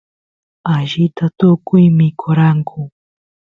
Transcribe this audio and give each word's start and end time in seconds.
allita 0.75 1.25
tukuy 1.37 1.85
mikoranku 1.97 2.79